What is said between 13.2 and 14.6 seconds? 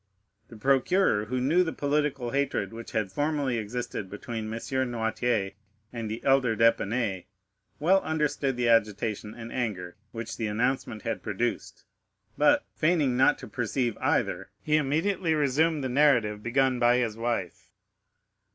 to perceive either,